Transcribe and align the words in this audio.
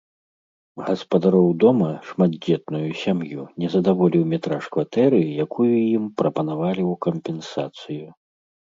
Гаспадароў 0.85 1.49
дома, 1.63 1.89
шматдзетную 2.07 2.89
сям'ю, 3.03 3.41
не 3.65 3.71
задаволіў 3.75 4.27
метраж 4.35 4.63
кватэры, 4.79 5.23
якую 5.47 5.71
ім 5.95 6.13
прапанавалі 6.19 6.83
ў 6.91 6.93
кампенсацыю. 7.09 8.07